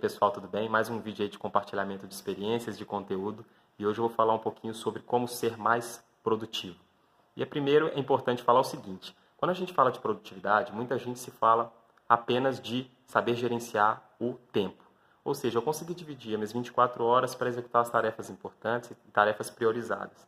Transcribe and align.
pessoal, 0.00 0.30
tudo 0.30 0.48
bem? 0.48 0.66
Mais 0.66 0.88
um 0.88 0.98
vídeo 0.98 1.22
aí 1.22 1.28
de 1.28 1.38
compartilhamento 1.38 2.06
de 2.06 2.14
experiências, 2.14 2.78
de 2.78 2.86
conteúdo 2.86 3.44
e 3.78 3.86
hoje 3.86 3.98
eu 4.00 4.08
vou 4.08 4.16
falar 4.16 4.32
um 4.32 4.38
pouquinho 4.38 4.72
sobre 4.72 5.02
como 5.02 5.28
ser 5.28 5.58
mais 5.58 6.02
produtivo. 6.24 6.78
E 7.36 7.44
primeiro 7.44 7.88
é 7.88 7.98
importante 7.98 8.42
falar 8.42 8.60
o 8.60 8.64
seguinte: 8.64 9.14
quando 9.36 9.50
a 9.50 9.54
gente 9.54 9.74
fala 9.74 9.92
de 9.92 10.00
produtividade, 10.00 10.72
muita 10.72 10.96
gente 10.96 11.18
se 11.18 11.30
fala 11.30 11.70
apenas 12.08 12.58
de 12.58 12.90
saber 13.06 13.34
gerenciar 13.34 14.02
o 14.18 14.38
tempo. 14.50 14.82
Ou 15.22 15.34
seja, 15.34 15.58
eu 15.58 15.62
consegui 15.62 15.92
dividir 15.92 16.32
as 16.32 16.38
minhas 16.38 16.52
24 16.52 17.04
horas 17.04 17.34
para 17.34 17.50
executar 17.50 17.82
as 17.82 17.90
tarefas 17.90 18.30
importantes 18.30 18.90
e 18.90 19.10
tarefas 19.10 19.50
priorizadas. 19.50 20.26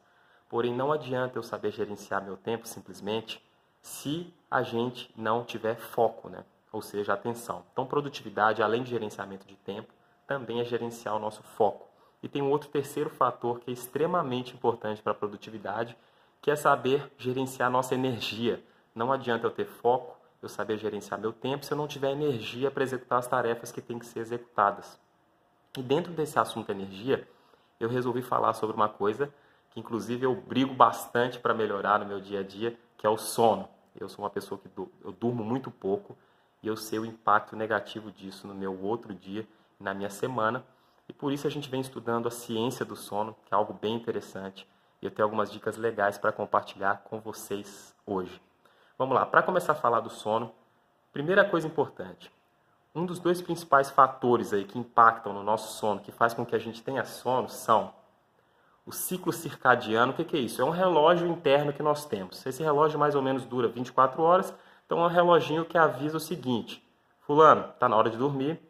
Porém, 0.50 0.74
não 0.74 0.92
adianta 0.92 1.38
eu 1.38 1.42
saber 1.42 1.70
gerenciar 1.70 2.22
meu 2.22 2.36
tempo 2.36 2.68
simplesmente 2.68 3.42
se 3.80 4.32
a 4.50 4.62
gente 4.62 5.10
não 5.16 5.42
tiver 5.42 5.76
foco, 5.76 6.28
né? 6.28 6.44
Ou 6.72 6.80
seja, 6.80 7.12
atenção. 7.12 7.64
Então, 7.72 7.86
produtividade, 7.86 8.62
além 8.62 8.82
de 8.82 8.90
gerenciamento 8.90 9.46
de 9.46 9.54
tempo, 9.56 9.92
também 10.26 10.60
é 10.60 10.64
gerenciar 10.64 11.14
o 11.14 11.18
nosso 11.18 11.42
foco. 11.42 11.86
E 12.22 12.28
tem 12.28 12.40
um 12.40 12.50
outro 12.50 12.70
terceiro 12.70 13.10
fator 13.10 13.60
que 13.60 13.70
é 13.70 13.74
extremamente 13.74 14.54
importante 14.54 15.02
para 15.02 15.12
a 15.12 15.14
produtividade, 15.14 15.96
que 16.40 16.50
é 16.50 16.56
saber 16.56 17.12
gerenciar 17.18 17.70
nossa 17.70 17.94
energia. 17.94 18.64
Não 18.94 19.12
adianta 19.12 19.46
eu 19.46 19.50
ter 19.50 19.66
foco, 19.66 20.16
eu 20.40 20.48
saber 20.48 20.78
gerenciar 20.78 21.20
meu 21.20 21.32
tempo, 21.32 21.64
se 21.64 21.72
eu 21.72 21.76
não 21.76 21.86
tiver 21.86 22.10
energia 22.10 22.70
para 22.70 22.82
executar 22.82 23.18
as 23.18 23.26
tarefas 23.26 23.70
que 23.70 23.80
têm 23.80 23.98
que 23.98 24.06
ser 24.06 24.20
executadas. 24.20 24.98
E 25.76 25.82
dentro 25.82 26.12
desse 26.12 26.38
assunto 26.38 26.70
energia, 26.70 27.28
eu 27.78 27.88
resolvi 27.88 28.22
falar 28.22 28.54
sobre 28.54 28.74
uma 28.74 28.88
coisa 28.88 29.32
que 29.70 29.80
inclusive 29.80 30.24
eu 30.24 30.34
brigo 30.34 30.74
bastante 30.74 31.38
para 31.38 31.54
melhorar 31.54 31.98
no 31.98 32.06
meu 32.06 32.20
dia 32.20 32.40
a 32.40 32.42
dia, 32.42 32.78
que 32.96 33.06
é 33.06 33.10
o 33.10 33.16
sono. 33.16 33.68
Eu 33.98 34.08
sou 34.08 34.22
uma 34.24 34.30
pessoa 34.30 34.60
que 34.60 34.68
eu 34.76 35.12
durmo 35.12 35.42
muito 35.42 35.70
pouco 35.70 36.16
e 36.62 36.68
eu 36.68 36.76
sei 36.76 36.98
o 36.98 37.04
impacto 37.04 37.56
negativo 37.56 38.12
disso 38.12 38.46
no 38.46 38.54
meu 38.54 38.80
outro 38.80 39.12
dia, 39.12 39.46
na 39.80 39.92
minha 39.92 40.10
semana. 40.10 40.64
E 41.08 41.12
por 41.12 41.32
isso 41.32 41.46
a 41.46 41.50
gente 41.50 41.68
vem 41.68 41.80
estudando 41.80 42.28
a 42.28 42.30
ciência 42.30 42.84
do 42.84 42.94
sono, 42.94 43.36
que 43.44 43.52
é 43.52 43.56
algo 43.56 43.72
bem 43.72 43.94
interessante. 43.94 44.66
E 45.00 45.04
eu 45.04 45.10
tenho 45.10 45.26
algumas 45.26 45.50
dicas 45.50 45.76
legais 45.76 46.16
para 46.16 46.30
compartilhar 46.30 47.02
com 47.04 47.20
vocês 47.20 47.92
hoje. 48.06 48.40
Vamos 48.96 49.14
lá, 49.14 49.26
para 49.26 49.42
começar 49.42 49.72
a 49.72 49.74
falar 49.74 50.00
do 50.00 50.10
sono, 50.10 50.52
primeira 51.12 51.44
coisa 51.44 51.66
importante. 51.66 52.30
Um 52.94 53.04
dos 53.04 53.18
dois 53.18 53.42
principais 53.42 53.90
fatores 53.90 54.52
aí 54.52 54.64
que 54.64 54.78
impactam 54.78 55.32
no 55.32 55.42
nosso 55.42 55.76
sono, 55.78 56.00
que 56.00 56.12
faz 56.12 56.32
com 56.32 56.46
que 56.46 56.54
a 56.54 56.58
gente 56.58 56.82
tenha 56.82 57.04
sono, 57.04 57.48
são 57.48 57.92
o 58.86 58.92
ciclo 58.92 59.32
circadiano. 59.32 60.12
O 60.12 60.14
que 60.14 60.36
é 60.36 60.40
isso? 60.40 60.62
É 60.62 60.64
um 60.64 60.70
relógio 60.70 61.26
interno 61.26 61.72
que 61.72 61.82
nós 61.82 62.04
temos. 62.04 62.44
Esse 62.46 62.62
relógio 62.62 62.98
mais 62.98 63.14
ou 63.14 63.22
menos 63.22 63.44
dura 63.44 63.66
24 63.66 64.22
horas 64.22 64.54
então 64.92 65.02
é 65.02 65.06
um 65.06 65.10
reloginho 65.10 65.64
que 65.64 65.78
avisa 65.78 66.18
o 66.18 66.20
seguinte: 66.20 66.86
Fulano, 67.20 67.70
está 67.70 67.88
na 67.88 67.96
hora 67.96 68.10
de 68.10 68.18
dormir. 68.18 68.60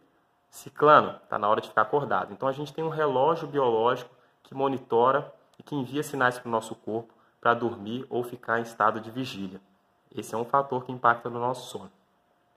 Ciclano, 0.48 1.18
está 1.20 1.36
na 1.36 1.48
hora 1.48 1.60
de 1.60 1.68
ficar 1.68 1.82
acordado. 1.82 2.32
Então 2.32 2.46
a 2.46 2.52
gente 2.52 2.72
tem 2.72 2.84
um 2.84 2.90
relógio 2.90 3.48
biológico 3.48 4.14
que 4.44 4.54
monitora 4.54 5.34
e 5.58 5.64
que 5.64 5.74
envia 5.74 6.00
sinais 6.00 6.38
para 6.38 6.46
o 6.46 6.52
nosso 6.52 6.76
corpo 6.76 7.12
para 7.40 7.54
dormir 7.54 8.06
ou 8.08 8.22
ficar 8.22 8.60
em 8.60 8.62
estado 8.62 9.00
de 9.00 9.10
vigília. 9.10 9.60
Esse 10.14 10.32
é 10.32 10.38
um 10.38 10.44
fator 10.44 10.84
que 10.84 10.92
impacta 10.92 11.28
no 11.28 11.40
nosso 11.40 11.68
sono. 11.70 11.90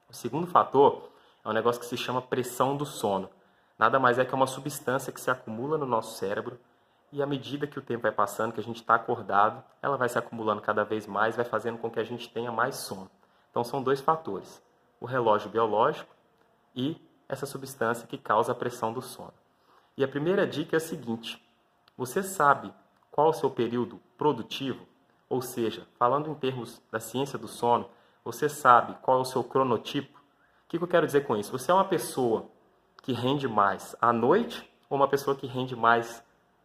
O 0.07 0.13
segundo 0.13 0.45
fator 0.45 1.09
é 1.44 1.50
um 1.50 1.53
negócio 1.53 1.81
que 1.81 1.88
se 1.88 1.97
chama 1.97 2.22
pressão 2.22 2.77
do 2.77 2.85
sono. 2.85 3.31
Nada 3.79 3.97
mais 3.97 4.19
é 4.19 4.25
que 4.25 4.35
uma 4.35 4.45
substância 4.45 5.11
que 5.11 5.19
se 5.19 5.31
acumula 5.31 5.75
no 5.75 5.88
nosso 5.88 6.19
cérebro 6.19 6.59
e 7.11 7.19
à 7.19 7.25
medida 7.25 7.66
que 7.66 7.79
o 7.79 7.81
tempo 7.81 8.03
vai 8.03 8.11
passando, 8.11 8.53
que 8.53 8.59
a 8.59 8.63
gente 8.63 8.81
está 8.81 8.94
acordado, 8.94 9.63
ela 9.81 9.97
vai 9.97 10.07
se 10.07 10.19
acumulando 10.19 10.61
cada 10.61 10.83
vez 10.83 11.07
mais, 11.07 11.35
vai 11.35 11.45
fazendo 11.45 11.79
com 11.79 11.89
que 11.89 12.00
a 12.00 12.03
gente 12.03 12.29
tenha 12.29 12.52
mais 12.52 12.75
sono. 12.75 13.09
Então 13.56 13.64
são 13.64 13.81
dois 13.81 14.02
fatores: 14.02 14.61
o 15.00 15.06
relógio 15.06 15.50
biológico 15.50 16.14
e 16.75 17.02
essa 17.30 17.45
substância 17.45 18.06
que 18.06 18.18
causa 18.18 18.52
a 18.52 18.56
pressão 18.56 18.91
do 18.91 19.02
sono. 19.02 19.34
E 19.96 20.03
a 20.03 20.07
primeira 20.09 20.46
dica 20.46 20.75
é 20.75 20.78
a 20.78 20.81
seguinte: 20.81 21.41
você 21.97 22.22
sabe 22.22 22.74
qual 23.09 23.28
é 23.28 23.29
o 23.29 23.34
seu 23.34 23.50
período 23.50 23.97
produtivo? 24.18 24.85
Ou 25.29 25.41
seja, 25.41 25.88
falando 25.97 26.29
em 26.29 26.35
termos 26.35 26.81
da 26.91 27.00
ciência 27.00 27.40
do 27.40 27.47
sono, 27.47 27.90
você 28.25 28.50
sabe 28.50 28.94
qual 29.02 29.19
é 29.19 29.22
o 29.22 29.25
seu 29.25 29.41
cronotipo? 29.41 30.19
O 30.19 30.68
que 30.68 30.75
eu 30.75 30.88
quero 30.88 31.06
dizer 31.06 31.25
com 31.25 31.38
isso? 31.38 31.53
Você 31.53 31.72
é 31.72 31.74
uma 31.74 31.85
pessoa 31.85 32.47
que 33.03 33.13
rende 33.13 33.47
mais 33.47 33.96
à 34.02 34.12
noite 34.12 34.69
ou 34.90 34.97
uma 34.97 35.08
pessoa 35.08 35.34
que 35.34 35.47
rende 35.47 35.78
mais 35.78 36.22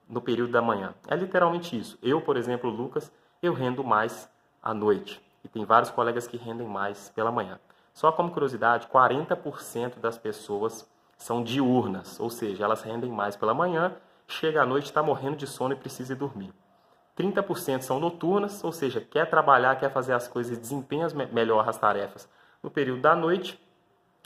no 0.09 0.21
período 0.21 0.51
da 0.51 0.61
manhã? 0.61 0.93
É 1.07 1.15
literalmente 1.15 1.79
isso. 1.79 1.97
Eu, 2.03 2.21
por 2.21 2.37
exemplo, 2.37 2.69
Lucas, 2.69 3.13
eu 3.41 3.55
rendo 3.55 3.85
mais 3.85 4.29
à 4.61 4.75
noite 4.75 5.23
e 5.45 5.49
tem 5.49 5.65
vários 5.65 5.91
colegas 5.91 6.27
que 6.27 6.37
rendem 6.37 6.67
mais 6.67 7.11
pela 7.11 7.33
manhã. 7.33 7.59
Só 7.93 8.13
como 8.13 8.31
curiosidade, 8.31 8.87
40% 8.89 9.99
das 9.99 10.17
pessoas 10.17 10.89
são 11.17 11.43
diurnas, 11.43 12.19
ou 12.19 12.31
seja, 12.31 12.65
elas 12.65 12.83
rendem 12.83 13.11
mais 13.11 13.37
pela 13.37 13.53
manhã, 13.53 13.95
chega 14.27 14.63
à 14.63 14.67
noite, 14.67 14.87
está 14.87 15.03
morrendo 15.03 15.37
de 15.37 15.47
sono 15.47 15.75
e 15.75 15.77
precisa 15.77 16.13
ir 16.13 16.17
dormir. 16.17 16.53
30% 17.17 17.83
são 17.83 18.01
noturnas, 18.01 18.63
ou 18.65 18.73
seja, 18.73 19.01
quer 19.01 19.29
trabalhar, 19.29 19.77
quer 19.77 19.93
fazer 19.93 20.15
as 20.15 20.27
coisas 20.27 20.57
e 20.57 20.61
desempenha 20.61 21.09
melhor 21.33 21.69
as 21.69 21.77
tarefas 21.77 22.29
no 22.63 22.71
período 22.71 23.01
da 23.01 23.15
noite, 23.15 23.59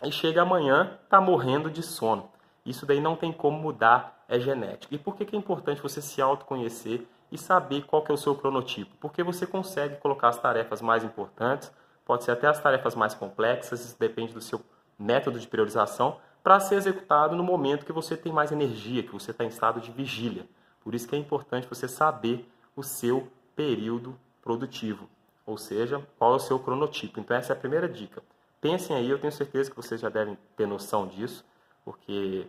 e 0.03 0.11
chega 0.11 0.43
amanhã, 0.43 0.99
está 1.05 1.21
morrendo 1.21 1.71
de 1.71 1.83
sono. 1.83 2.29
Isso 2.67 2.85
daí 2.85 3.01
não 3.01 3.17
tem 3.17 3.33
como 3.33 3.59
mudar, 3.59 4.25
é 4.29 4.41
genético. 4.41 4.93
E 4.93 4.99
por 4.99 5.15
que, 5.15 5.25
que 5.25 5.37
é 5.37 5.39
importante 5.39 5.83
você 5.83 6.03
se 6.03 6.21
autoconhecer 6.21 7.07
e 7.35 7.39
saber 7.39 7.83
qual 7.83 8.01
que 8.03 8.13
é 8.13 8.15
o 8.15 8.17
seu 8.17 8.37
cronotipo, 8.37 8.97
porque 9.01 9.21
você 9.21 9.45
consegue 9.45 9.97
colocar 9.97 10.29
as 10.29 10.39
tarefas 10.39 10.81
mais 10.81 11.03
importantes, 11.03 11.71
pode 12.05 12.23
ser 12.23 12.31
até 12.31 12.47
as 12.47 12.61
tarefas 12.61 12.95
mais 12.95 13.13
complexas, 13.13 13.85
isso 13.85 13.99
depende 13.99 14.33
do 14.33 14.41
seu 14.41 14.61
método 14.97 15.41
de 15.41 15.49
priorização, 15.49 16.19
para 16.45 16.61
ser 16.61 16.77
executado 16.77 17.35
no 17.35 17.43
momento 17.43 17.85
que 17.85 17.93
você 17.93 18.17
tem 18.17 18.33
mais 18.33 18.53
energia, 18.53 19.03
que 19.03 19.13
você 19.13 19.33
está 19.33 19.45
em 19.45 19.49
estado 19.49 19.81
de 19.81 19.91
vigília. 19.91 20.47
Por 20.81 20.95
isso 20.95 21.09
que 21.09 21.17
é 21.17 21.19
importante 21.19 21.67
você 21.67 21.89
saber 21.89 22.49
o 22.77 22.85
seu 22.85 23.27
período 23.57 24.17
produtivo, 24.41 25.09
ou 25.45 25.59
seja, 25.59 26.07
qual 26.17 26.35
é 26.35 26.37
o 26.37 26.39
seu 26.41 26.61
cronotipo. 26.61 27.19
Então 27.19 27.37
essa 27.37 27.53
é 27.53 27.57
a 27.57 27.59
primeira 27.59 27.89
dica. 27.89 28.23
Pensem 28.61 28.95
aí, 28.95 29.11
eu 29.11 29.19
tenho 29.19 29.33
certeza 29.33 29.71
que 29.71 29.77
vocês 29.77 30.01
já 30.01 30.09
devem 30.09 30.39
ter 30.57 30.67
noção 30.67 31.09
disso, 31.09 31.45
porque 31.85 32.47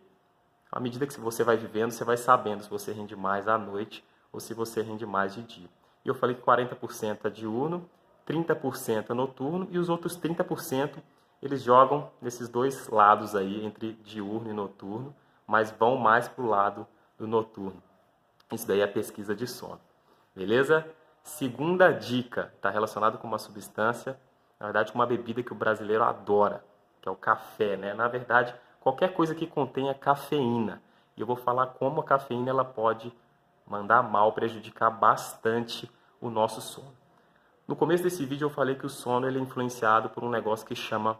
à 0.71 0.79
medida 0.79 1.07
que 1.07 1.19
você 1.19 1.43
vai 1.43 1.57
vivendo, 1.57 1.91
você 1.91 2.03
vai 2.03 2.17
sabendo 2.17 2.63
se 2.63 2.69
você 2.69 2.91
rende 2.91 3.15
mais 3.15 3.47
à 3.47 3.57
noite 3.57 4.03
ou 4.35 4.39
se 4.41 4.53
você 4.53 4.81
rende 4.81 5.05
mais 5.05 5.33
de 5.33 5.41
dia. 5.43 5.69
E 6.03 6.09
eu 6.09 6.13
falei 6.13 6.35
que 6.35 6.41
40% 6.41 7.19
é 7.23 7.29
diurno, 7.29 7.89
30% 8.27 9.09
é 9.09 9.13
noturno 9.13 9.65
e 9.71 9.79
os 9.79 9.87
outros 9.87 10.19
30% 10.19 10.97
eles 11.41 11.63
jogam 11.63 12.11
nesses 12.21 12.49
dois 12.49 12.89
lados 12.89 13.33
aí, 13.33 13.65
entre 13.65 13.93
diurno 14.03 14.49
e 14.49 14.53
noturno, 14.53 15.15
mas 15.47 15.71
vão 15.71 15.95
mais 15.95 16.27
para 16.27 16.43
o 16.43 16.47
lado 16.47 16.85
do 17.17 17.25
noturno. 17.25 17.81
Isso 18.51 18.67
daí 18.67 18.81
é 18.81 18.87
pesquisa 18.87 19.33
de 19.33 19.47
sono. 19.47 19.79
Beleza? 20.35 20.85
Segunda 21.23 21.91
dica, 21.91 22.51
está 22.55 22.69
relacionado 22.69 23.17
com 23.17 23.27
uma 23.27 23.39
substância, 23.39 24.19
na 24.59 24.65
verdade 24.65 24.91
com 24.91 24.99
uma 24.99 25.07
bebida 25.07 25.41
que 25.41 25.53
o 25.53 25.55
brasileiro 25.55 26.03
adora, 26.03 26.63
que 27.01 27.07
é 27.07 27.11
o 27.11 27.15
café, 27.15 27.77
né? 27.77 27.93
Na 27.93 28.09
verdade, 28.09 28.53
qualquer 28.81 29.13
coisa 29.13 29.33
que 29.33 29.47
contenha 29.47 29.93
cafeína. 29.93 30.81
E 31.15 31.21
eu 31.21 31.27
vou 31.27 31.37
falar 31.37 31.67
como 31.67 32.01
a 32.01 32.03
cafeína 32.03 32.49
ela 32.49 32.65
pode 32.65 33.13
mandar 33.65 34.03
mal, 34.03 34.31
prejudicar 34.31 34.89
bastante 34.89 35.89
o 36.21 36.29
nosso 36.29 36.61
sono. 36.61 36.93
No 37.67 37.75
começo 37.75 38.03
desse 38.03 38.25
vídeo 38.25 38.45
eu 38.45 38.49
falei 38.49 38.75
que 38.75 38.85
o 38.85 38.89
sono 38.89 39.27
ele 39.27 39.39
é 39.39 39.41
influenciado 39.41 40.09
por 40.09 40.23
um 40.23 40.29
negócio 40.29 40.65
que 40.65 40.75
chama 40.75 41.19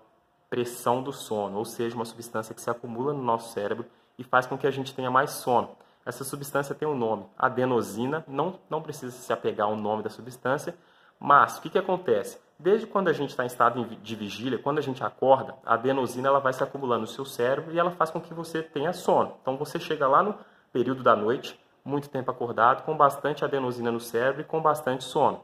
pressão 0.49 1.01
do 1.01 1.11
sono, 1.11 1.57
ou 1.57 1.65
seja, 1.65 1.95
uma 1.95 2.05
substância 2.05 2.53
que 2.53 2.61
se 2.61 2.69
acumula 2.69 3.13
no 3.13 3.23
nosso 3.23 3.51
cérebro 3.51 3.85
e 4.17 4.23
faz 4.23 4.45
com 4.45 4.57
que 4.57 4.67
a 4.67 4.71
gente 4.71 4.93
tenha 4.93 5.09
mais 5.09 5.31
sono. 5.31 5.69
Essa 6.05 6.23
substância 6.23 6.75
tem 6.75 6.87
um 6.87 6.95
nome, 6.95 7.25
adenosina, 7.35 8.23
não, 8.27 8.59
não 8.69 8.81
precisa 8.81 9.11
se 9.11 9.33
apegar 9.33 9.67
ao 9.67 9.75
nome 9.75 10.03
da 10.03 10.09
substância, 10.09 10.77
mas 11.19 11.57
o 11.57 11.61
que, 11.61 11.69
que 11.69 11.79
acontece? 11.79 12.39
Desde 12.59 12.85
quando 12.85 13.07
a 13.07 13.13
gente 13.13 13.31
está 13.31 13.43
em 13.43 13.47
estado 13.47 13.83
de 13.83 14.15
vigília, 14.15 14.59
quando 14.59 14.77
a 14.77 14.81
gente 14.81 15.03
acorda, 15.03 15.55
a 15.65 15.73
adenosina 15.73 16.27
ela 16.27 16.39
vai 16.39 16.53
se 16.53 16.63
acumulando 16.63 17.01
no 17.01 17.07
seu 17.07 17.25
cérebro 17.25 17.73
e 17.73 17.79
ela 17.79 17.91
faz 17.91 18.11
com 18.11 18.21
que 18.21 18.33
você 18.33 18.61
tenha 18.61 18.93
sono. 18.93 19.35
Então 19.41 19.57
você 19.57 19.79
chega 19.79 20.07
lá 20.07 20.21
no 20.21 20.35
período 20.71 21.01
da 21.01 21.15
noite, 21.15 21.59
muito 21.85 22.09
tempo 22.09 22.31
acordado, 22.31 22.83
com 22.83 22.97
bastante 22.97 23.45
adenosina 23.45 23.91
no 23.91 23.99
cérebro 23.99 24.41
e 24.41 24.43
com 24.43 24.59
bastante 24.59 25.03
sono, 25.03 25.41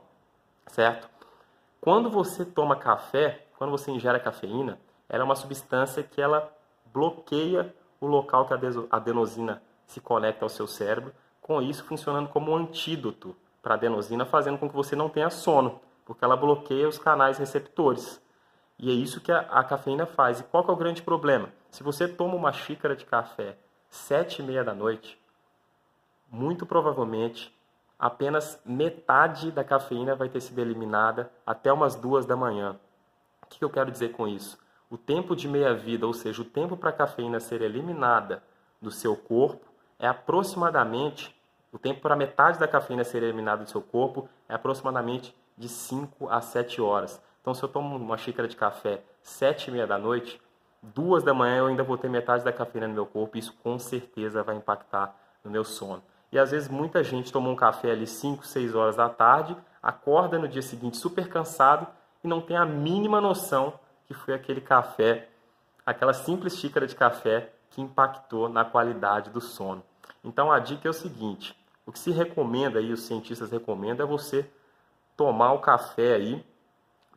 certo? 0.65 1.07
Quando 1.79 2.09
você 2.09 2.43
toma 2.43 2.75
café, 2.75 3.45
quando 3.57 3.69
você 3.69 3.91
ingere 3.91 4.19
cafeína, 4.19 4.79
ela 5.07 5.21
é 5.21 5.25
uma 5.25 5.35
substância 5.35 6.01
que 6.01 6.19
ela 6.19 6.51
bloqueia 6.91 7.73
o 7.99 8.07
local 8.07 8.47
que 8.47 8.53
a 8.53 8.59
adenosina 8.89 9.61
se 9.85 10.01
conecta 10.01 10.43
ao 10.43 10.49
seu 10.49 10.65
cérebro, 10.65 11.13
com 11.39 11.61
isso 11.61 11.83
funcionando 11.83 12.29
como 12.29 12.51
um 12.51 12.55
antídoto 12.55 13.35
para 13.61 13.75
a 13.75 13.77
adenosina, 13.77 14.25
fazendo 14.25 14.57
com 14.57 14.67
que 14.67 14.75
você 14.75 14.95
não 14.95 15.09
tenha 15.09 15.29
sono, 15.29 15.79
porque 16.05 16.25
ela 16.25 16.35
bloqueia 16.35 16.87
os 16.87 16.97
canais 16.97 17.37
receptores. 17.37 18.21
E 18.79 18.89
é 18.89 18.93
isso 18.93 19.21
que 19.21 19.31
a, 19.31 19.41
a 19.41 19.63
cafeína 19.63 20.07
faz. 20.07 20.39
E 20.39 20.43
qual 20.43 20.65
é 20.67 20.71
o 20.71 20.75
grande 20.75 21.03
problema? 21.03 21.49
Se 21.69 21.83
você 21.83 22.07
toma 22.07 22.35
uma 22.35 22.51
xícara 22.51 22.95
de 22.95 23.05
café 23.05 23.57
sete 23.87 24.41
e 24.41 24.45
meia 24.45 24.63
da 24.63 24.73
noite, 24.73 25.20
muito 26.31 26.65
provavelmente 26.65 27.53
apenas 27.99 28.59
metade 28.65 29.51
da 29.51 29.63
cafeína 29.63 30.15
vai 30.15 30.29
ter 30.29 30.41
sido 30.41 30.59
eliminada 30.59 31.31
até 31.45 31.71
umas 31.71 31.95
duas 31.95 32.25
da 32.25 32.35
manhã. 32.35 32.79
O 33.43 33.45
que 33.47 33.63
eu 33.63 33.69
quero 33.69 33.91
dizer 33.91 34.13
com 34.13 34.27
isso? 34.27 34.57
o 34.91 34.97
tempo 34.97 35.37
de 35.37 35.47
meia-vida, 35.47 36.05
ou 36.05 36.13
seja, 36.13 36.41
o 36.41 36.45
tempo 36.45 36.75
para 36.75 36.89
a 36.89 36.93
cafeína 36.93 37.39
ser 37.39 37.61
eliminada 37.61 38.43
do 38.81 38.91
seu 38.91 39.15
corpo, 39.15 39.65
é 39.97 40.05
aproximadamente, 40.05 41.33
o 41.71 41.79
tempo 41.79 42.01
para 42.01 42.13
metade 42.13 42.59
da 42.59 42.67
cafeína 42.67 43.05
ser 43.05 43.23
eliminada 43.23 43.63
do 43.63 43.69
seu 43.69 43.81
corpo 43.81 44.27
é 44.49 44.53
aproximadamente 44.53 45.33
de 45.57 45.69
5 45.69 46.27
a 46.29 46.41
7 46.41 46.81
horas. 46.81 47.21
Então, 47.39 47.53
se 47.53 47.63
eu 47.63 47.69
tomo 47.69 47.95
uma 47.95 48.17
xícara 48.17 48.49
de 48.49 48.57
café 48.57 49.01
7 49.23 49.69
e 49.69 49.71
meia 49.71 49.87
da 49.87 49.97
noite, 49.97 50.41
duas 50.83 51.23
da 51.23 51.33
manhã 51.33 51.59
eu 51.59 51.67
ainda 51.67 51.83
vou 51.83 51.97
ter 51.97 52.09
metade 52.09 52.43
da 52.43 52.51
cafeína 52.51 52.89
no 52.89 52.93
meu 52.93 53.05
corpo, 53.05 53.37
isso 53.37 53.55
com 53.63 53.79
certeza 53.79 54.43
vai 54.43 54.57
impactar 54.57 55.15
no 55.41 55.49
meu 55.49 55.63
sono. 55.63 56.03
E 56.31 56.39
às 56.39 56.51
vezes 56.51 56.69
muita 56.69 57.03
gente 57.03 57.31
toma 57.31 57.49
um 57.49 57.55
café 57.55 57.91
ali 57.91 58.07
5, 58.07 58.45
6 58.45 58.73
horas 58.73 58.95
da 58.95 59.09
tarde, 59.09 59.55
acorda 59.83 60.39
no 60.39 60.47
dia 60.47 60.61
seguinte 60.61 60.97
super 60.97 61.27
cansado 61.27 61.87
e 62.23 62.27
não 62.27 62.39
tem 62.39 62.55
a 62.55 62.65
mínima 62.65 63.19
noção 63.19 63.73
que 64.05 64.13
foi 64.13 64.33
aquele 64.33 64.61
café, 64.61 65.27
aquela 65.85 66.13
simples 66.13 66.57
xícara 66.57 66.87
de 66.87 66.95
café 66.95 67.51
que 67.69 67.81
impactou 67.81 68.47
na 68.47 68.63
qualidade 68.63 69.29
do 69.29 69.41
sono. 69.41 69.83
Então 70.23 70.51
a 70.51 70.59
dica 70.59 70.87
é 70.87 70.91
o 70.91 70.93
seguinte: 70.93 71.55
o 71.85 71.91
que 71.91 71.99
se 71.99 72.11
recomenda 72.11 72.79
aí, 72.79 72.91
os 72.91 73.03
cientistas 73.03 73.51
recomendam 73.51 74.05
é 74.05 74.09
você 74.09 74.49
tomar 75.17 75.51
o 75.53 75.59
café 75.59 76.15
aí, 76.15 76.45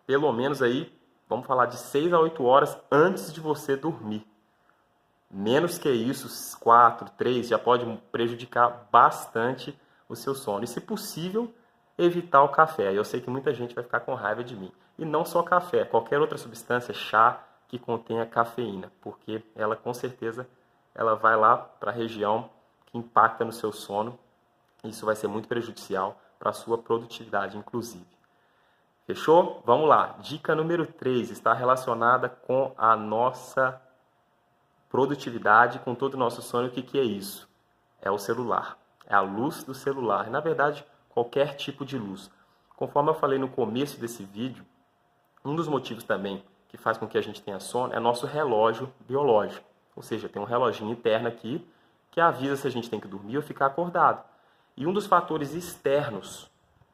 pelo 0.06 0.32
menos 0.32 0.62
aí, 0.62 0.92
vamos 1.28 1.46
falar 1.46 1.66
de 1.66 1.76
6 1.76 2.12
a 2.12 2.18
8 2.18 2.44
horas 2.44 2.76
antes 2.90 3.32
de 3.32 3.40
você 3.40 3.76
dormir. 3.76 4.26
Menos 5.36 5.78
que 5.78 5.90
isso, 5.90 6.60
4, 6.60 7.10
3, 7.18 7.48
já 7.48 7.58
pode 7.58 7.84
prejudicar 8.12 8.86
bastante 8.92 9.76
o 10.08 10.14
seu 10.14 10.32
sono. 10.32 10.62
E 10.62 10.68
se 10.68 10.80
possível, 10.80 11.52
evitar 11.98 12.44
o 12.44 12.50
café. 12.50 12.96
Eu 12.96 13.04
sei 13.04 13.20
que 13.20 13.28
muita 13.28 13.52
gente 13.52 13.74
vai 13.74 13.82
ficar 13.82 13.98
com 13.98 14.14
raiva 14.14 14.44
de 14.44 14.54
mim. 14.54 14.70
E 14.96 15.04
não 15.04 15.24
só 15.24 15.42
café, 15.42 15.84
qualquer 15.84 16.20
outra 16.20 16.38
substância, 16.38 16.94
chá 16.94 17.42
que 17.66 17.80
contenha 17.80 18.24
cafeína, 18.24 18.92
porque 19.00 19.42
ela 19.56 19.74
com 19.74 19.92
certeza 19.92 20.48
ela 20.94 21.16
vai 21.16 21.36
lá 21.36 21.56
para 21.56 21.90
a 21.90 21.94
região 21.94 22.48
que 22.86 22.96
impacta 22.96 23.44
no 23.44 23.52
seu 23.52 23.72
sono. 23.72 24.16
Isso 24.84 25.04
vai 25.04 25.16
ser 25.16 25.26
muito 25.26 25.48
prejudicial 25.48 26.16
para 26.38 26.50
a 26.50 26.54
sua 26.54 26.78
produtividade, 26.78 27.58
inclusive. 27.58 28.06
Fechou? 29.04 29.60
Vamos 29.66 29.88
lá. 29.88 30.14
Dica 30.20 30.54
número 30.54 30.86
3 30.86 31.30
está 31.30 31.52
relacionada 31.52 32.28
com 32.28 32.72
a 32.78 32.94
nossa 32.94 33.82
produtividade, 34.94 35.80
com 35.80 35.92
todo 35.92 36.14
o 36.14 36.16
nosso 36.16 36.40
sono. 36.40 36.68
O 36.68 36.70
que, 36.70 36.80
que 36.80 36.96
é 36.96 37.02
isso? 37.02 37.48
É 38.00 38.12
o 38.12 38.16
celular. 38.16 38.78
É 39.08 39.12
a 39.16 39.20
luz 39.20 39.64
do 39.64 39.74
celular. 39.74 40.30
Na 40.30 40.38
verdade, 40.38 40.86
qualquer 41.08 41.56
tipo 41.56 41.84
de 41.84 41.98
luz. 41.98 42.30
Conforme 42.76 43.10
eu 43.10 43.14
falei 43.14 43.36
no 43.36 43.48
começo 43.48 43.98
desse 43.98 44.22
vídeo, 44.22 44.64
um 45.44 45.56
dos 45.56 45.66
motivos 45.66 46.04
também 46.04 46.44
que 46.68 46.76
faz 46.76 46.96
com 46.96 47.08
que 47.08 47.18
a 47.18 47.20
gente 47.20 47.42
tenha 47.42 47.58
sono 47.58 47.92
é 47.92 47.98
nosso 47.98 48.24
relógio 48.24 48.88
biológico. 49.00 49.66
Ou 49.96 50.02
seja, 50.04 50.28
tem 50.28 50.40
um 50.40 50.44
reloginho 50.44 50.92
interno 50.92 51.26
aqui 51.26 51.68
que 52.12 52.20
avisa 52.20 52.54
se 52.54 52.68
a 52.68 52.70
gente 52.70 52.88
tem 52.88 53.00
que 53.00 53.08
dormir 53.08 53.36
ou 53.36 53.42
ficar 53.42 53.66
acordado. 53.66 54.22
E 54.76 54.86
um 54.86 54.92
dos 54.92 55.06
fatores 55.06 55.54
externos 55.54 56.48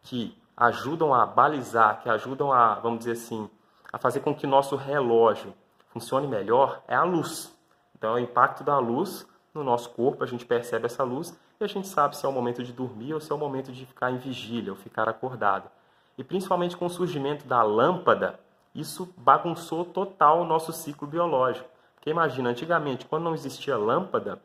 que 0.04 0.34
ajudam 0.56 1.12
a 1.12 1.26
balizar, 1.26 2.00
que 2.00 2.08
ajudam 2.08 2.50
a, 2.50 2.76
vamos 2.76 3.00
dizer 3.00 3.12
assim, 3.12 3.50
a 3.92 3.98
fazer 3.98 4.20
com 4.20 4.34
que 4.34 4.46
nosso 4.46 4.74
relógio 4.74 5.52
funcione 5.90 6.26
melhor 6.26 6.82
é 6.88 6.94
a 6.94 7.04
luz. 7.04 7.59
Então, 8.00 8.12
é 8.12 8.14
o 8.14 8.24
impacto 8.24 8.64
da 8.64 8.78
luz 8.78 9.28
no 9.52 9.62
nosso 9.62 9.90
corpo, 9.90 10.24
a 10.24 10.26
gente 10.26 10.46
percebe 10.46 10.86
essa 10.86 11.04
luz 11.04 11.38
e 11.60 11.64
a 11.64 11.66
gente 11.66 11.86
sabe 11.86 12.16
se 12.16 12.24
é 12.24 12.28
o 12.28 12.32
momento 12.32 12.64
de 12.64 12.72
dormir 12.72 13.12
ou 13.12 13.20
se 13.20 13.30
é 13.30 13.34
o 13.34 13.38
momento 13.38 13.70
de 13.70 13.84
ficar 13.84 14.10
em 14.10 14.16
vigília 14.16 14.72
ou 14.72 14.78
ficar 14.78 15.06
acordado. 15.06 15.70
E 16.16 16.24
principalmente 16.24 16.78
com 16.78 16.86
o 16.86 16.90
surgimento 16.90 17.46
da 17.46 17.62
lâmpada, 17.62 18.40
isso 18.74 19.12
bagunçou 19.18 19.84
total 19.84 20.40
o 20.40 20.46
nosso 20.46 20.72
ciclo 20.72 21.06
biológico. 21.06 21.68
Porque 21.94 22.08
imagina, 22.08 22.48
antigamente, 22.48 23.04
quando 23.04 23.24
não 23.24 23.34
existia 23.34 23.76
lâmpada, 23.76 24.40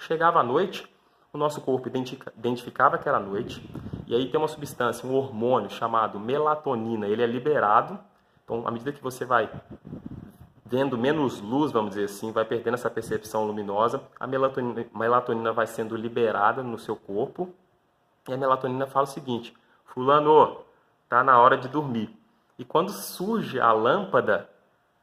chegava 0.00 0.40
a 0.40 0.42
noite, 0.42 0.84
o 1.32 1.38
nosso 1.38 1.60
corpo 1.60 1.88
identificava 2.36 2.96
aquela 2.96 3.20
noite, 3.20 3.64
e 4.08 4.14
aí 4.16 4.28
tem 4.28 4.40
uma 4.40 4.48
substância, 4.48 5.08
um 5.08 5.14
hormônio 5.14 5.70
chamado 5.70 6.18
melatonina, 6.18 7.06
ele 7.06 7.22
é 7.22 7.26
liberado. 7.26 7.96
Então, 8.42 8.66
à 8.66 8.72
medida 8.72 8.92
que 8.92 9.00
você 9.00 9.24
vai 9.24 9.48
vendo 10.72 10.96
menos 10.96 11.38
luz, 11.38 11.70
vamos 11.70 11.90
dizer 11.90 12.06
assim, 12.06 12.32
vai 12.32 12.46
perdendo 12.46 12.74
essa 12.74 12.88
percepção 12.88 13.44
luminosa, 13.44 14.02
a 14.18 14.26
melatonina, 14.26 14.86
melatonina 14.94 15.52
vai 15.52 15.66
sendo 15.66 15.94
liberada 15.94 16.62
no 16.62 16.78
seu 16.78 16.96
corpo, 16.96 17.54
e 18.26 18.32
a 18.32 18.38
melatonina 18.38 18.86
fala 18.86 19.04
o 19.04 19.08
seguinte: 19.08 19.54
Fulano, 19.84 20.64
Está 21.12 21.22
na 21.22 21.38
hora 21.38 21.58
de 21.58 21.68
dormir. 21.68 22.08
E 22.58 22.64
quando 22.64 22.90
surge 22.90 23.60
a 23.60 23.70
lâmpada, 23.70 24.48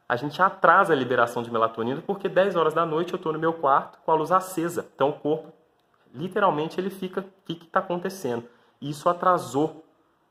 a 0.08 0.16
gente 0.16 0.42
atrasa 0.42 0.92
a 0.92 0.96
liberação 0.96 1.44
de 1.44 1.52
melatonina 1.52 2.02
porque 2.02 2.28
10 2.28 2.56
horas 2.56 2.74
da 2.74 2.84
noite 2.84 3.14
eu 3.14 3.18
estou 3.18 3.32
no 3.32 3.38
meu 3.38 3.54
quarto 3.54 4.00
com 4.04 4.12
a 4.12 4.16
luz 4.16 4.32
acesa. 4.32 4.90
Então 4.96 5.10
o 5.10 5.14
corpo, 5.14 5.54
literalmente, 6.12 6.82
ele 6.82 6.90
fica: 6.90 7.22
o 7.22 7.26
que 7.46 7.64
está 7.64 7.78
acontecendo? 7.78 8.44
E 8.82 8.90
isso 8.90 9.08
atrasou 9.08 9.86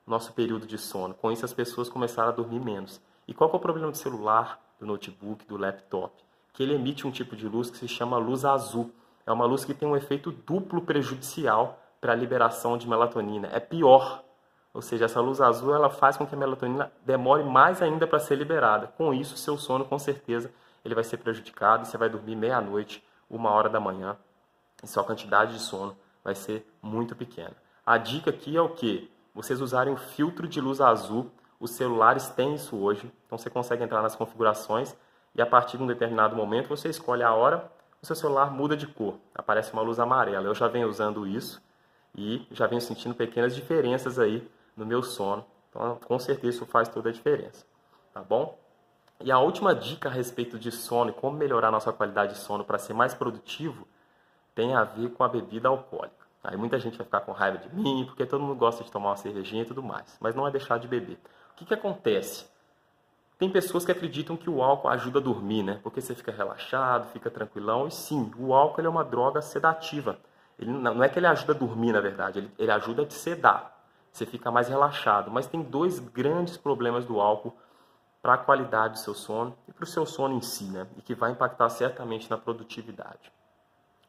nosso 0.04 0.32
período 0.32 0.66
de 0.66 0.76
sono. 0.76 1.14
Com 1.14 1.30
isso, 1.30 1.44
as 1.44 1.52
pessoas 1.52 1.88
começaram 1.88 2.30
a 2.30 2.32
dormir 2.32 2.58
menos. 2.58 3.00
E 3.28 3.32
qual 3.32 3.48
é 3.48 3.54
o 3.54 3.60
problema 3.60 3.92
do 3.92 3.96
celular, 3.96 4.58
do 4.78 4.86
notebook, 4.86 5.46
do 5.46 5.56
laptop? 5.56 6.12
Que 6.52 6.62
ele 6.62 6.74
emite 6.74 7.06
um 7.06 7.10
tipo 7.10 7.36
de 7.36 7.48
luz 7.48 7.70
que 7.70 7.78
se 7.78 7.88
chama 7.88 8.16
luz 8.18 8.44
azul. 8.44 8.90
É 9.26 9.32
uma 9.32 9.44
luz 9.44 9.64
que 9.64 9.74
tem 9.74 9.88
um 9.88 9.96
efeito 9.96 10.30
duplo 10.30 10.82
prejudicial 10.82 11.78
para 12.00 12.12
a 12.12 12.16
liberação 12.16 12.78
de 12.78 12.88
melatonina. 12.88 13.48
É 13.52 13.60
pior 13.60 14.24
ou 14.72 14.82
seja, 14.82 15.06
essa 15.06 15.20
luz 15.20 15.40
azul 15.40 15.74
ela 15.74 15.90
faz 15.90 16.16
com 16.16 16.24
que 16.26 16.36
a 16.36 16.38
melatonina 16.38 16.92
demore 17.04 17.42
mais 17.42 17.82
ainda 17.82 18.06
para 18.06 18.20
ser 18.20 18.36
liberada. 18.36 18.86
Com 18.86 19.12
isso, 19.12 19.36
seu 19.36 19.56
sono 19.56 19.84
com 19.84 19.98
certeza 19.98 20.52
ele 20.84 20.94
vai 20.94 21.02
ser 21.04 21.16
prejudicado 21.16 21.84
você 21.84 21.98
vai 21.98 22.08
dormir 22.08 22.36
meia-noite, 22.36 23.04
uma 23.28 23.50
hora 23.50 23.68
da 23.68 23.80
manhã, 23.80 24.16
e 24.82 24.86
sua 24.86 25.02
quantidade 25.02 25.54
de 25.54 25.58
sono 25.58 25.96
vai 26.22 26.34
ser 26.34 26.64
muito 26.80 27.16
pequena. 27.16 27.56
A 27.84 27.98
dica 27.98 28.30
aqui 28.30 28.56
é 28.56 28.60
o 28.60 28.68
que? 28.68 29.10
Vocês 29.34 29.60
usarem 29.60 29.92
o 29.92 29.96
filtro 29.96 30.46
de 30.46 30.60
luz 30.60 30.80
azul. 30.80 31.30
Os 31.60 31.72
celulares 31.72 32.28
têm 32.28 32.54
isso 32.54 32.76
hoje, 32.76 33.12
então 33.26 33.36
você 33.36 33.50
consegue 33.50 33.82
entrar 33.82 34.00
nas 34.00 34.14
configurações 34.14 34.96
e 35.34 35.42
a 35.42 35.46
partir 35.46 35.76
de 35.76 35.82
um 35.82 35.86
determinado 35.86 36.36
momento 36.36 36.68
você 36.68 36.88
escolhe 36.88 37.22
a 37.22 37.34
hora, 37.34 37.70
o 38.00 38.06
seu 38.06 38.14
celular 38.14 38.50
muda 38.52 38.76
de 38.76 38.86
cor, 38.86 39.18
aparece 39.34 39.72
uma 39.72 39.82
luz 39.82 39.98
amarela. 39.98 40.46
Eu 40.46 40.54
já 40.54 40.68
venho 40.68 40.88
usando 40.88 41.26
isso 41.26 41.60
e 42.16 42.46
já 42.50 42.66
venho 42.66 42.80
sentindo 42.80 43.14
pequenas 43.14 43.54
diferenças 43.54 44.18
aí 44.18 44.48
no 44.76 44.86
meu 44.86 45.02
sono. 45.02 45.44
Então, 45.68 45.96
com 45.96 46.18
certeza 46.18 46.56
isso 46.56 46.66
faz 46.66 46.88
toda 46.88 47.08
a 47.08 47.12
diferença, 47.12 47.66
tá 48.12 48.22
bom? 48.22 48.56
E 49.20 49.32
a 49.32 49.38
última 49.40 49.74
dica 49.74 50.08
a 50.08 50.12
respeito 50.12 50.58
de 50.58 50.70
sono 50.70 51.10
e 51.10 51.12
como 51.12 51.36
melhorar 51.36 51.72
nossa 51.72 51.92
qualidade 51.92 52.34
de 52.34 52.38
sono 52.38 52.64
para 52.64 52.78
ser 52.78 52.94
mais 52.94 53.14
produtivo 53.14 53.86
tem 54.54 54.74
a 54.74 54.84
ver 54.84 55.10
com 55.10 55.24
a 55.24 55.28
bebida 55.28 55.68
alcoólica. 55.68 56.26
Aí 56.42 56.56
muita 56.56 56.78
gente 56.78 56.96
vai 56.96 57.04
ficar 57.04 57.20
com 57.22 57.32
raiva 57.32 57.58
de 57.58 57.68
mim, 57.74 58.04
porque 58.06 58.24
todo 58.24 58.40
mundo 58.40 58.54
gosta 58.54 58.84
de 58.84 58.90
tomar 58.90 59.10
uma 59.10 59.16
cervejinha 59.16 59.62
e 59.62 59.66
tudo 59.66 59.82
mais, 59.82 60.16
mas 60.20 60.36
não 60.36 60.46
é 60.46 60.50
deixar 60.50 60.78
de 60.78 60.86
beber. 60.86 61.18
Que, 61.58 61.64
que 61.66 61.74
acontece? 61.74 62.46
Tem 63.38 63.50
pessoas 63.50 63.84
que 63.84 63.92
acreditam 63.92 64.36
que 64.36 64.50
o 64.50 64.62
álcool 64.62 64.88
ajuda 64.88 65.18
a 65.18 65.22
dormir, 65.22 65.62
né? 65.62 65.80
Porque 65.82 66.00
você 66.00 66.14
fica 66.14 66.32
relaxado, 66.32 67.10
fica 67.12 67.30
tranquilão. 67.30 67.86
E 67.86 67.90
sim, 67.90 68.30
o 68.38 68.52
álcool 68.52 68.82
é 68.82 68.88
uma 68.88 69.04
droga 69.04 69.40
sedativa. 69.40 70.18
Ele, 70.58 70.72
não 70.72 71.04
é 71.04 71.08
que 71.08 71.18
ele 71.18 71.26
ajuda 71.26 71.52
a 71.52 71.56
dormir, 71.56 71.92
na 71.92 72.00
verdade, 72.00 72.40
ele, 72.40 72.50
ele 72.58 72.70
ajuda 72.70 73.02
a 73.02 73.06
te 73.06 73.14
sedar 73.14 73.78
você 74.18 74.26
fica 74.26 74.50
mais 74.50 74.68
relaxado. 74.68 75.30
Mas 75.30 75.46
tem 75.46 75.62
dois 75.62 75.98
grandes 75.98 76.56
problemas 76.56 77.04
do 77.04 77.20
álcool 77.20 77.56
para 78.20 78.34
a 78.34 78.38
qualidade 78.38 78.94
do 78.94 78.98
seu 78.98 79.14
sono 79.14 79.56
e 79.68 79.72
para 79.72 79.84
o 79.84 79.86
seu 79.86 80.04
sono 80.04 80.34
em 80.34 80.40
si, 80.40 80.64
né? 80.64 80.86
E 80.96 81.02
que 81.02 81.14
vai 81.14 81.30
impactar 81.30 81.68
certamente 81.68 82.28
na 82.28 82.36
produtividade. 82.36 83.32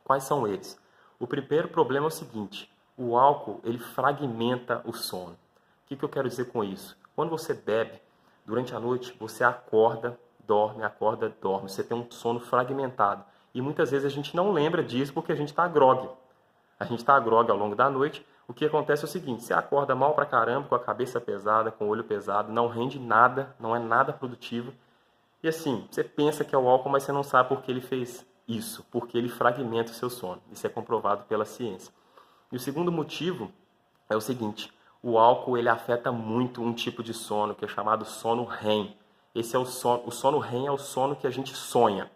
Quais 0.04 0.24
são 0.24 0.48
eles? 0.48 0.80
O 1.20 1.28
primeiro 1.28 1.70
problema 1.70 2.08
é 2.08 2.10
o 2.10 2.12
seguinte: 2.12 2.72
o 2.98 3.18
álcool 3.18 3.62
ele 3.64 3.78
fragmenta 3.78 4.82
o 4.86 4.94
sono. 4.94 5.34
O 5.34 5.88
que, 5.88 5.96
que 5.96 6.04
eu 6.04 6.10
quero 6.10 6.28
dizer 6.28 6.46
com 6.46 6.64
isso? 6.64 6.98
Quando 7.20 7.32
você 7.32 7.54
bebe 7.54 8.02
durante 8.46 8.74
a 8.74 8.80
noite, 8.80 9.14
você 9.20 9.44
acorda, 9.44 10.18
dorme, 10.48 10.84
acorda, 10.84 11.28
dorme. 11.42 11.68
Você 11.70 11.84
tem 11.84 11.98
um 11.98 12.10
sono 12.10 12.40
fragmentado. 12.40 13.26
E 13.54 13.62
muitas 13.62 13.92
vezes 13.92 14.06
a 14.06 14.10
gente 14.10 14.34
não 14.34 14.54
lembra 14.54 14.82
disso 14.82 15.12
porque 15.12 15.34
a 15.34 15.36
gente 15.36 15.50
está 15.50 15.68
grog. 15.68 16.10
A 16.80 16.86
gente 16.86 17.00
está 17.00 17.20
grog 17.20 17.52
ao 17.52 17.58
longo 17.58 17.76
da 17.76 17.90
noite, 17.90 18.26
o 18.48 18.54
que 18.54 18.64
acontece 18.64 19.04
é 19.04 19.06
o 19.06 19.10
seguinte: 19.10 19.44
você 19.44 19.54
acorda 19.54 19.94
mal 19.94 20.14
pra 20.14 20.26
caramba, 20.26 20.70
com 20.70 20.76
a 20.76 20.80
cabeça 20.80 21.20
pesada, 21.20 21.72
com 21.72 21.88
o 21.88 21.90
olho 21.90 22.06
pesado, 22.06 22.54
não 22.54 22.70
rende 22.70 22.98
nada, 22.98 23.54
não 23.60 23.76
é 23.76 23.80
nada 23.80 24.14
produtivo. 24.14 24.74
E 25.44 25.50
assim, 25.50 25.86
você 25.92 26.06
pensa 26.06 26.46
que 26.46 26.56
é 26.56 26.58
o 26.58 26.70
álcool, 26.70 26.88
mas 26.88 27.04
você 27.04 27.12
não 27.12 27.24
sabe 27.24 27.50
por 27.50 27.62
que 27.62 27.70
ele 27.70 27.82
fez 27.82 28.26
isso, 28.48 28.88
porque 28.90 29.18
ele 29.18 29.28
fragmenta 29.28 29.92
o 29.92 29.94
seu 29.94 30.10
sono. 30.10 30.42
Isso 30.54 30.66
é 30.66 30.70
comprovado 30.70 31.26
pela 31.26 31.44
ciência. 31.44 31.94
E 32.50 32.56
o 32.56 32.60
segundo 32.62 32.94
motivo 32.94 33.52
é 34.10 34.16
o 34.16 34.22
seguinte: 34.22 34.72
o 35.02 35.18
álcool 35.18 35.58
ele 35.58 35.70
afeta 35.70 36.12
muito 36.12 36.62
um 36.62 36.74
tipo 36.74 37.02
de 37.02 37.14
sono 37.14 37.56
que 37.56 37.66
é 37.66 37.68
chamado 37.68 38.06
sono 38.06 38.44
REM. 38.44 38.96
Esse 39.34 39.56
é 39.56 39.60
o 39.60 39.66
sono, 39.66 40.04
o 40.06 40.12
sono 40.12 40.40
REM 40.40 40.68
é 40.68 40.72
o 40.72 40.78
sono 40.78 41.16
que 41.16 41.28
a 41.28 41.30
gente 41.30 41.56
sonha. 41.56 42.12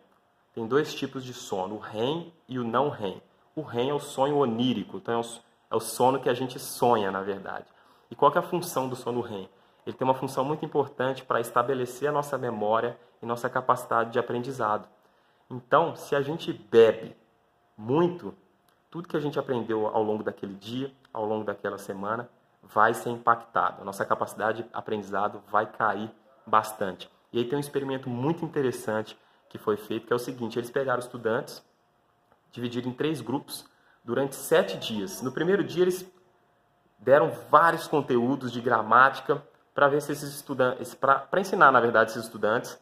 Tem 0.53 0.67
dois 0.67 0.93
tipos 0.93 1.23
de 1.23 1.33
sono, 1.33 1.75
o 1.75 1.79
REM 1.79 2.33
e 2.47 2.59
o 2.59 2.63
não 2.63 2.89
REM. 2.89 3.21
O 3.55 3.61
REM 3.61 3.89
é 3.89 3.93
o 3.93 3.99
sonho 3.99 4.37
onírico, 4.37 4.97
então 4.97 5.13
é 5.13 5.17
o 5.75 5.77
é 5.77 5.79
sono 5.79 6.19
que 6.19 6.29
a 6.29 6.33
gente 6.33 6.59
sonha, 6.59 7.11
na 7.11 7.21
verdade. 7.21 7.65
E 8.11 8.15
qual 8.15 8.31
é 8.33 8.37
a 8.37 8.43
função 8.43 8.87
do 8.87 8.95
sono 8.95 9.21
REM? 9.21 9.49
ele 9.85 9.95
tem 9.95 10.05
uma 10.05 10.13
função 10.13 10.45
muito 10.45 10.63
importante 10.65 11.23
para 11.23 11.41
estabelecer 11.41 12.09
a 12.09 12.11
nossa 12.11 12.37
memória 12.37 12.97
e 13.21 13.25
nossa 13.25 13.49
capacidade 13.49 14.11
de 14.11 14.19
aprendizado. 14.19 14.87
Então, 15.49 15.95
se 15.95 16.15
a 16.15 16.21
gente 16.21 16.53
bebe 16.53 17.15
muito, 17.77 18.33
tudo 18.89 19.07
que 19.07 19.17
a 19.17 19.19
gente 19.19 19.37
aprendeu 19.37 19.87
ao 19.87 20.03
longo 20.03 20.23
daquele 20.23 20.53
dia, 20.53 20.91
ao 21.11 21.25
longo 21.25 21.43
daquela 21.43 21.77
semana, 21.77 22.29
vai 22.63 22.93
ser 22.93 23.10
impactado. 23.10 23.82
A 23.82 23.86
nossa 23.86 24.05
capacidade 24.05 24.63
de 24.63 24.70
aprendizado 24.74 25.43
vai 25.50 25.65
cair 25.65 26.10
bastante. 26.46 27.10
E 27.32 27.39
aí 27.39 27.46
tem 27.46 27.58
um 27.58 27.62
experimento 27.62 28.10
muito 28.10 28.46
interessante 28.46 29.17
que 29.50 29.58
foi 29.58 29.77
feito, 29.77 30.08
que 30.08 30.13
é 30.13 30.15
o 30.15 30.20
seguinte: 30.20 30.58
eles 30.58 30.72
pegaram 30.72 31.00
estudantes, 31.00 31.63
dividiram 32.51 32.89
em 32.89 32.93
três 32.93 33.22
grupos 33.22 33.65
durante 34.03 34.36
sete 34.36 34.77
dias. 34.77 35.22
No 35.22 35.32
primeiro 35.32 35.63
dia 35.63 35.84
eles 35.84 36.10
deram 36.98 37.32
vários 37.50 37.88
conteúdos 37.88 38.51
de 38.51 38.62
gramática 38.62 39.43
para 39.74 39.88
ver 39.88 40.01
se 40.01 40.12
esses 40.12 40.34
estudantes, 40.34 40.93
para 40.93 41.27
ensinar 41.39 41.72
na 41.72 41.79
verdade 41.79 42.12
esses 42.12 42.24
estudantes 42.24 42.79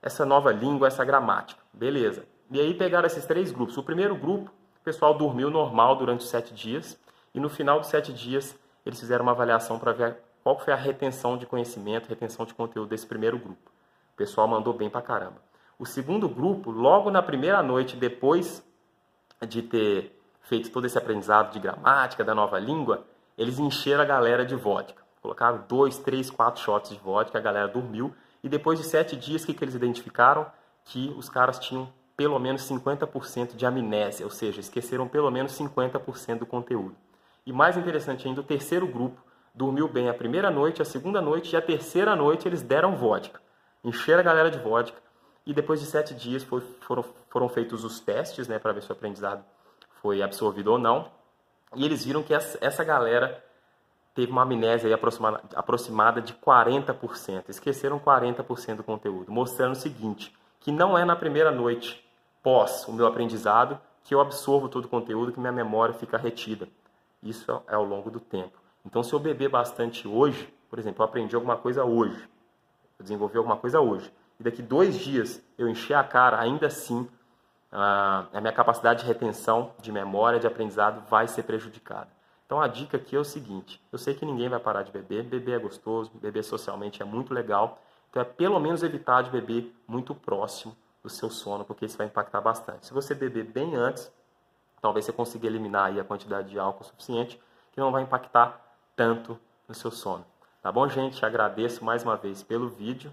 essa 0.00 0.24
nova 0.24 0.52
língua, 0.52 0.86
essa 0.86 1.04
gramática. 1.04 1.60
Beleza. 1.72 2.24
E 2.50 2.60
aí 2.60 2.74
pegaram 2.74 3.06
esses 3.06 3.26
três 3.26 3.50
grupos. 3.50 3.76
O 3.76 3.82
primeiro 3.82 4.14
grupo, 4.16 4.50
o 4.80 4.84
pessoal 4.84 5.14
dormiu 5.14 5.50
normal 5.50 5.96
durante 5.96 6.24
sete 6.24 6.54
dias 6.54 6.98
e 7.34 7.40
no 7.40 7.48
final 7.48 7.80
dos 7.80 7.88
sete 7.88 8.12
dias 8.12 8.56
eles 8.90 9.00
fizeram 9.00 9.22
uma 9.22 9.32
avaliação 9.32 9.78
para 9.78 9.92
ver 9.92 10.16
qual 10.42 10.58
foi 10.58 10.72
a 10.72 10.76
retenção 10.76 11.36
de 11.36 11.46
conhecimento, 11.46 12.08
retenção 12.08 12.46
de 12.46 12.54
conteúdo 12.54 12.88
desse 12.88 13.06
primeiro 13.06 13.38
grupo. 13.38 13.70
O 14.14 14.16
pessoal 14.16 14.48
mandou 14.48 14.72
bem 14.72 14.88
pra 14.88 15.02
caramba. 15.02 15.36
O 15.78 15.86
segundo 15.86 16.28
grupo, 16.28 16.70
logo 16.70 17.10
na 17.10 17.22
primeira 17.22 17.62
noite, 17.62 17.96
depois 17.96 18.62
de 19.46 19.62
ter 19.62 20.18
feito 20.42 20.70
todo 20.70 20.86
esse 20.86 20.98
aprendizado 20.98 21.52
de 21.52 21.60
gramática, 21.60 22.24
da 22.24 22.34
nova 22.34 22.58
língua, 22.58 23.04
eles 23.36 23.58
encheram 23.58 24.02
a 24.02 24.06
galera 24.06 24.44
de 24.44 24.56
vodka. 24.56 25.02
Colocaram 25.20 25.64
dois, 25.68 25.98
três, 25.98 26.30
quatro 26.30 26.62
shots 26.62 26.90
de 26.90 26.98
vodka, 26.98 27.38
a 27.38 27.40
galera 27.40 27.68
dormiu. 27.68 28.14
E 28.42 28.48
depois 28.48 28.78
de 28.78 28.84
sete 28.84 29.16
dias, 29.16 29.42
o 29.42 29.46
que, 29.46 29.54
que 29.54 29.62
eles 29.62 29.74
identificaram? 29.74 30.46
Que 30.84 31.14
os 31.16 31.28
caras 31.28 31.58
tinham 31.58 31.92
pelo 32.16 32.38
menos 32.38 32.68
50% 32.68 33.54
de 33.54 33.64
amnésia, 33.64 34.24
ou 34.24 34.30
seja, 34.30 34.60
esqueceram 34.60 35.06
pelo 35.06 35.30
menos 35.30 35.52
50% 35.56 36.38
do 36.38 36.46
conteúdo. 36.46 36.96
E 37.48 37.52
mais 37.52 37.78
interessante 37.78 38.28
ainda, 38.28 38.42
o 38.42 38.44
terceiro 38.44 38.86
grupo 38.86 39.24
dormiu 39.54 39.88
bem 39.88 40.10
a 40.10 40.12
primeira 40.12 40.50
noite, 40.50 40.82
a 40.82 40.84
segunda 40.84 41.18
noite 41.22 41.54
e 41.54 41.56
a 41.56 41.62
terceira 41.62 42.14
noite 42.14 42.46
eles 42.46 42.60
deram 42.60 42.94
vodka. 42.94 43.40
Encheram 43.82 44.20
a 44.20 44.22
galera 44.22 44.50
de 44.50 44.58
vodka. 44.58 45.00
E 45.46 45.54
depois 45.54 45.80
de 45.80 45.86
sete 45.86 46.14
dias 46.14 46.44
foi, 46.44 46.60
foram, 46.82 47.02
foram 47.30 47.48
feitos 47.48 47.84
os 47.84 48.00
testes 48.00 48.46
né, 48.46 48.58
para 48.58 48.74
ver 48.74 48.82
se 48.82 48.90
o 48.90 48.92
aprendizado 48.92 49.42
foi 50.02 50.20
absorvido 50.20 50.72
ou 50.72 50.78
não. 50.78 51.10
E 51.74 51.86
eles 51.86 52.04
viram 52.04 52.22
que 52.22 52.34
essa, 52.34 52.84
galera 52.84 53.42
teve 54.14 54.30
uma 54.30 54.42
amnésia 54.42 54.94
aproximada, 54.94 55.42
aproximada 55.54 56.20
de 56.20 56.34
40%. 56.34 57.44
Esqueceram 57.48 57.98
40% 57.98 58.76
do 58.76 58.84
conteúdo, 58.84 59.32
mostrando 59.32 59.72
o 59.72 59.74
seguinte, 59.74 60.36
que 60.60 60.70
não 60.70 60.98
é 60.98 61.02
na 61.02 61.16
primeira 61.16 61.50
noite 61.50 62.06
pós 62.42 62.86
o 62.86 62.92
meu 62.92 63.06
aprendizado 63.06 63.80
que 64.04 64.14
eu 64.14 64.20
absorvo 64.20 64.68
todo 64.68 64.84
o 64.84 64.88
conteúdo, 64.88 65.32
que 65.32 65.40
minha 65.40 65.50
memória 65.52 65.94
fica 65.94 66.18
retida. 66.18 66.68
Isso 67.22 67.62
é 67.68 67.74
ao 67.74 67.84
longo 67.84 68.10
do 68.10 68.20
tempo. 68.20 68.58
Então, 68.84 69.02
se 69.02 69.12
eu 69.12 69.18
beber 69.18 69.48
bastante 69.48 70.06
hoje, 70.06 70.52
por 70.70 70.78
exemplo, 70.78 71.02
eu 71.02 71.06
aprendi 71.06 71.34
alguma 71.34 71.56
coisa 71.56 71.84
hoje, 71.84 72.28
eu 72.98 73.02
desenvolvi 73.02 73.36
alguma 73.38 73.56
coisa 73.56 73.80
hoje, 73.80 74.12
e 74.38 74.42
daqui 74.42 74.62
dois 74.62 74.98
dias 74.98 75.42
eu 75.56 75.68
encher 75.68 75.94
a 75.94 76.04
cara, 76.04 76.38
ainda 76.40 76.66
assim 76.66 77.08
a 77.70 78.40
minha 78.40 78.52
capacidade 78.52 79.00
de 79.00 79.06
retenção, 79.06 79.72
de 79.80 79.92
memória, 79.92 80.40
de 80.40 80.46
aprendizado 80.46 81.06
vai 81.08 81.28
ser 81.28 81.42
prejudicada. 81.42 82.08
Então 82.46 82.62
a 82.62 82.66
dica 82.66 82.96
aqui 82.96 83.14
é 83.14 83.18
o 83.18 83.24
seguinte: 83.24 83.78
eu 83.92 83.98
sei 83.98 84.14
que 84.14 84.24
ninguém 84.24 84.48
vai 84.48 84.58
parar 84.58 84.82
de 84.82 84.90
beber, 84.90 85.24
beber 85.24 85.56
é 85.56 85.58
gostoso, 85.58 86.10
beber 86.14 86.42
socialmente 86.42 87.02
é 87.02 87.04
muito 87.04 87.34
legal, 87.34 87.78
então 88.08 88.22
é 88.22 88.24
pelo 88.24 88.58
menos 88.58 88.82
evitar 88.82 89.22
de 89.22 89.30
beber 89.30 89.74
muito 89.86 90.14
próximo 90.14 90.74
do 91.02 91.10
seu 91.10 91.28
sono, 91.28 91.64
porque 91.64 91.84
isso 91.84 91.98
vai 91.98 92.06
impactar 92.06 92.40
bastante. 92.40 92.86
Se 92.86 92.94
você 92.94 93.14
beber 93.14 93.44
bem 93.44 93.76
antes, 93.76 94.10
talvez 94.80 95.04
você 95.04 95.12
consiga 95.12 95.46
eliminar 95.46 95.86
aí 95.86 96.00
a 96.00 96.04
quantidade 96.04 96.50
de 96.50 96.58
álcool 96.58 96.84
suficiente, 96.84 97.40
que 97.72 97.80
não 97.80 97.92
vai 97.92 98.02
impactar 98.02 98.60
tanto 98.96 99.38
no 99.68 99.74
seu 99.74 99.90
sono. 99.90 100.24
Tá 100.62 100.72
bom, 100.72 100.88
gente? 100.88 101.24
Agradeço 101.24 101.84
mais 101.84 102.02
uma 102.02 102.16
vez 102.16 102.42
pelo 102.42 102.68
vídeo 102.68 103.12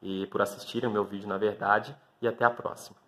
e 0.00 0.26
por 0.28 0.40
assistirem 0.40 0.88
o 0.88 0.92
meu 0.92 1.04
vídeo, 1.04 1.28
na 1.28 1.38
verdade, 1.38 1.94
e 2.20 2.26
até 2.26 2.44
a 2.44 2.50
próxima. 2.50 3.01